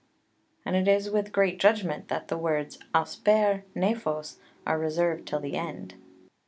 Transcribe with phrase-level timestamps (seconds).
[0.65, 5.55] [And it is with great judgment that the words ὥσπερ νέφος are reserved till the
[5.57, 5.93] end.